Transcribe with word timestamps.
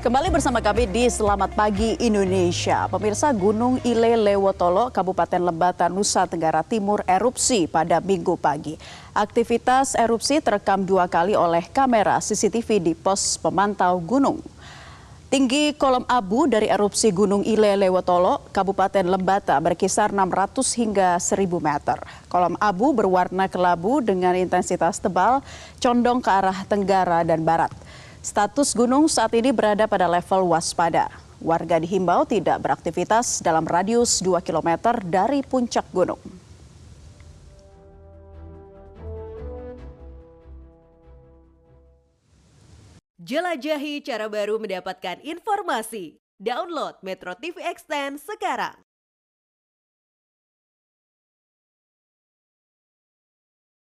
Kembali 0.00 0.32
bersama 0.32 0.64
kami 0.64 0.88
di 0.88 1.12
Selamat 1.12 1.52
Pagi 1.52 1.92
Indonesia. 2.00 2.88
Pemirsa 2.88 3.36
Gunung 3.36 3.84
Ile 3.84 4.16
Lewotolo, 4.16 4.88
Kabupaten 4.88 5.36
Lembata, 5.36 5.92
Nusa 5.92 6.24
Tenggara 6.24 6.64
Timur 6.64 7.04
erupsi 7.04 7.68
pada 7.68 8.00
minggu 8.00 8.40
pagi. 8.40 8.80
Aktivitas 9.12 9.92
erupsi 9.92 10.40
terekam 10.40 10.88
dua 10.88 11.04
kali 11.04 11.36
oleh 11.36 11.68
kamera 11.68 12.16
CCTV 12.16 12.80
di 12.80 12.92
pos 12.96 13.36
pemantau 13.44 14.00
gunung. 14.00 14.40
Tinggi 15.28 15.76
kolom 15.76 16.08
abu 16.08 16.48
dari 16.48 16.72
erupsi 16.72 17.12
Gunung 17.12 17.44
Ile 17.44 17.76
Lewotolo, 17.76 18.40
Kabupaten 18.56 19.04
Lembata 19.04 19.60
berkisar 19.60 20.16
600 20.16 20.80
hingga 20.80 21.20
1000 21.20 21.60
meter. 21.60 22.00
Kolom 22.32 22.56
abu 22.56 22.96
berwarna 22.96 23.52
kelabu 23.52 24.00
dengan 24.00 24.32
intensitas 24.32 24.96
tebal, 24.96 25.44
condong 25.76 26.24
ke 26.24 26.30
arah 26.32 26.64
tenggara 26.64 27.20
dan 27.20 27.44
barat. 27.44 27.70
Status 28.20 28.76
gunung 28.76 29.08
saat 29.08 29.32
ini 29.32 29.48
berada 29.48 29.88
pada 29.88 30.04
level 30.04 30.52
waspada. 30.52 31.08
Warga 31.40 31.80
dihimbau 31.80 32.28
tidak 32.28 32.60
beraktivitas 32.60 33.40
dalam 33.40 33.64
radius 33.64 34.20
2 34.20 34.44
km 34.44 35.00
dari 35.00 35.40
puncak 35.40 35.88
gunung. 35.88 36.20
Jelajahi 43.24 44.04
cara 44.04 44.28
baru 44.28 44.60
mendapatkan 44.60 45.24
informasi. 45.24 46.20
Download 46.36 47.00
Metro 47.00 47.32
TV 47.40 47.56
Extend 47.72 48.20
sekarang. 48.20 48.89